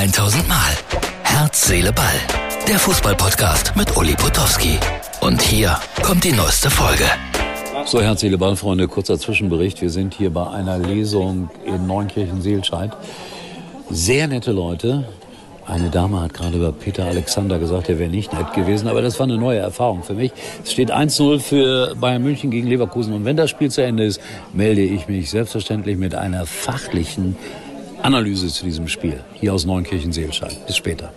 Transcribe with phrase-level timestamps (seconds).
[0.00, 0.56] 1000 Mal.
[1.24, 2.06] Herz, Seele, Ball.
[2.66, 4.78] Der Fußballpodcast mit Uli Potowski.
[5.20, 7.04] Und hier kommt die neueste Folge.
[7.84, 9.82] So, Herz, Seele, Ball, Freunde, kurzer Zwischenbericht.
[9.82, 12.92] Wir sind hier bei einer Lesung in Neunkirchen-Seelscheid.
[13.90, 15.04] Sehr nette Leute.
[15.66, 19.18] Eine Dame hat gerade über Peter Alexander gesagt, er wäre nicht nett gewesen, aber das
[19.18, 20.32] war eine neue Erfahrung für mich.
[20.64, 24.18] Es steht 1-0 für Bayern München gegen Leverkusen und wenn das Spiel zu Ende ist,
[24.54, 27.36] melde ich mich selbstverständlich mit einer fachlichen
[28.02, 29.22] Analyse zu diesem Spiel.
[29.34, 30.66] Hier aus Neunkirchen-Seelscheid.
[30.66, 31.12] Bis später.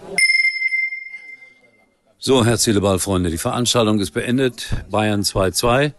[2.19, 4.67] So, Herr Zieleball, Freunde, die Veranstaltung ist beendet.
[4.89, 5.93] Bayern 2-2.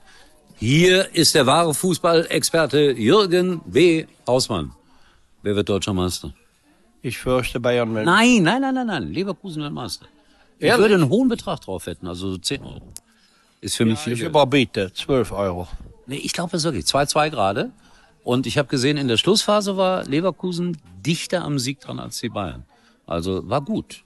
[0.57, 4.07] Hier ist der wahre Fußballexperte Jürgen B.
[4.27, 4.73] Hausmann.
[5.43, 6.33] Wer wird deutscher Meister?
[7.03, 8.07] Ich fürchte Bayern München.
[8.07, 9.13] Nein, nein, nein, nein, nein.
[9.13, 10.07] Leverkusen wird Meister.
[10.59, 10.83] Ich Ehrlich?
[10.83, 12.81] würde einen hohen Betrag drauf wetten, also so 10 Euro.
[13.61, 14.31] Ist für mich viel Ich Geld.
[14.31, 15.69] überbiete 12 Euro.
[16.07, 16.85] Nee, ich glaube es wirklich.
[16.85, 17.71] 2-2 gerade.
[18.25, 22.31] Und ich habe gesehen, in der Schlussphase war Leverkusen dichter am Sieg dran als die
[22.31, 22.65] Bayern.
[23.07, 24.03] Also war gut.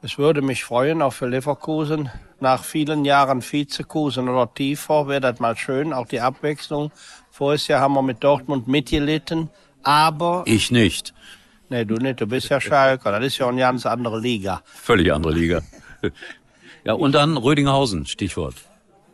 [0.00, 2.08] Es würde mich freuen, auch für Leverkusen.
[2.40, 6.90] Nach vielen Jahren Vizekusen oder tiefer wäre das mal schön, auch die Abwechslung.
[7.30, 9.50] Voriges Jahr haben wir mit Dortmund mitgelitten,
[9.82, 11.12] aber, Ich nicht.
[11.68, 14.62] nee, du nicht, du bist ja Schalker, das ist ja eine ganz andere Liga.
[14.64, 15.62] Völlig andere Liga.
[16.84, 18.54] ja, und dann Rödinghausen, Stichwort.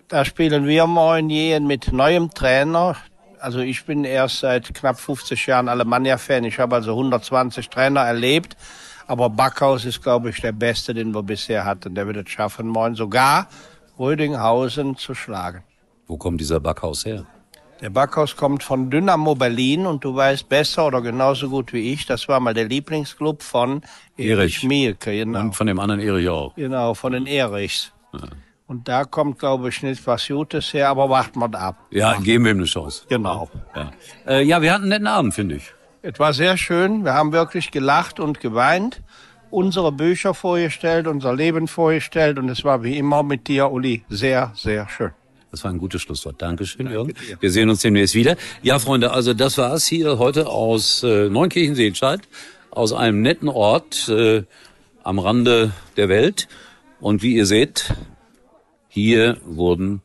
[0.08, 2.94] Da spielen wir morgen jeden mit neuem Trainer.
[3.45, 6.45] Also ich bin erst seit knapp 50 Jahren Alemannia-Fan.
[6.45, 8.56] Ich habe also 120 Trainer erlebt.
[9.06, 11.95] Aber Backhaus ist, glaube ich, der Beste, den wir bisher hatten.
[11.95, 13.48] Der wird es schaffen, morgen sogar
[13.98, 15.62] Rödinghausen zu schlagen.
[16.06, 17.27] Wo kommt dieser Backhaus her?
[17.83, 22.06] Der Backhaus kommt von Dynamo Berlin und du weißt besser oder genauso gut wie ich,
[22.06, 23.83] das war mal der Lieblingsclub von
[24.17, 24.62] Erich Erich.
[24.62, 25.12] Mielke.
[25.12, 25.41] Genau.
[25.41, 26.55] Und von dem anderen Erich auch.
[26.55, 27.92] Genau, von den Erichs.
[28.66, 31.76] Und da kommt, glaube ich, nicht was Gutes her, aber warten wir ab.
[31.90, 33.04] Ja, geben wir ihm eine Chance.
[33.08, 33.50] Genau.
[33.74, 33.92] Ja,
[34.26, 35.72] äh, ja wir hatten einen netten Abend, finde ich.
[36.00, 37.04] Es war sehr schön.
[37.04, 39.02] Wir haben wirklich gelacht und geweint,
[39.50, 44.53] unsere Bücher vorgestellt, unser Leben vorgestellt und es war wie immer mit dir, Uli, sehr,
[44.54, 45.12] sehr schön.
[45.50, 46.42] Das war ein gutes Schlusswort.
[46.42, 47.14] Dankeschön, Jürgen.
[47.38, 48.36] Wir sehen uns demnächst wieder.
[48.62, 52.22] Ja, Freunde, also das war's hier heute aus äh, Neunkirchen-Seelscheid,
[52.70, 54.42] aus einem netten Ort äh,
[55.04, 56.48] am Rande der Welt.
[57.00, 57.94] Und wie ihr seht,
[58.94, 60.03] hier wurden,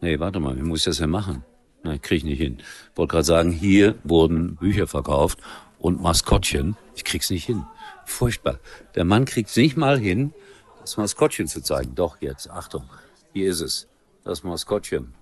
[0.00, 1.44] nee, warte mal, wie muss ich das denn machen?
[1.82, 2.58] Nein, krieg ich nicht hin.
[2.94, 5.40] Wollte gerade sagen, hier wurden Bücher verkauft
[5.80, 6.76] und Maskottchen.
[6.94, 7.64] Ich krieg's nicht hin.
[8.04, 8.60] Furchtbar.
[8.94, 10.32] Der Mann kriegt's nicht mal hin,
[10.80, 11.96] das Maskottchen zu zeigen.
[11.96, 12.84] Doch jetzt, Achtung,
[13.32, 13.88] hier ist es.
[14.22, 15.12] Das Maskottchen.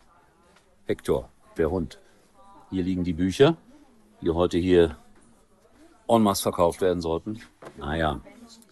[0.84, 1.98] Hector, der Hund.
[2.68, 3.56] Hier liegen die Bücher,
[4.20, 4.98] die heute hier
[6.08, 7.40] en masse verkauft werden sollten.
[7.78, 8.20] Naja,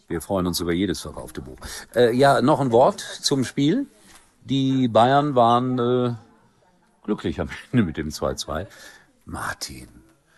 [0.09, 1.57] wir freuen uns über jedes verkaufte Buch.
[1.95, 3.87] Äh, ja, noch ein Wort zum Spiel.
[4.49, 6.15] Die Bayern waren äh,
[7.03, 8.69] glücklich am Ende mit dem 2-2.
[9.25, 9.89] Martin,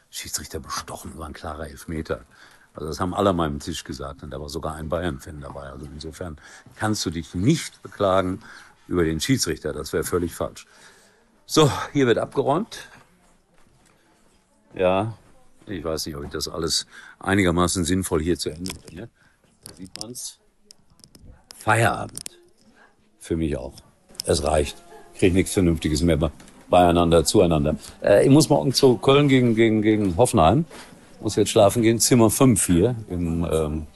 [0.08, 2.24] Schiedsrichter bestochen, war ein klarer Elfmeter.
[2.72, 5.68] Also das haben alle an meinem Tisch gesagt und da war sogar ein Bayern-Fan dabei.
[5.68, 6.40] Also insofern
[6.76, 8.40] kannst du dich nicht beklagen
[8.86, 9.74] über den Schiedsrichter.
[9.74, 10.66] Das wäre völlig falsch.
[11.44, 12.88] So, hier wird abgeräumt.
[14.74, 15.18] Ja,
[15.66, 16.86] ich weiß nicht, ob ich das alles
[17.18, 19.10] einigermaßen sinnvoll hier zu Ende bringe.
[19.64, 20.38] Da sieht man's.
[21.54, 22.38] Feierabend.
[23.18, 23.74] Für mich auch.
[24.28, 24.76] Es reicht.
[25.18, 26.30] Krieg nichts Vernünftiges mehr be-
[26.68, 27.76] beieinander, zueinander.
[28.02, 30.66] Äh, ich muss morgen zu Köln gegen, gegen, gegen Hoffenheim.
[31.20, 31.98] Muss jetzt schlafen gehen.
[31.98, 33.86] Zimmer 5 hier im ähm,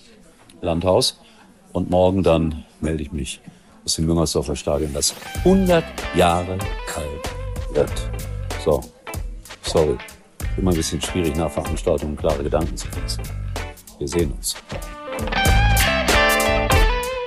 [0.63, 1.21] Landhaus.
[1.73, 3.41] Und morgen dann melde ich mich
[3.85, 5.85] aus dem Müngersdorfer Stadion, das 100
[6.17, 7.93] Jahre alt wird.
[8.65, 8.81] So,
[9.63, 9.97] sorry.
[10.57, 13.23] Immer ein bisschen schwierig nach Veranstaltungen klare Gedanken zu fassen.
[13.99, 14.55] Wir sehen uns.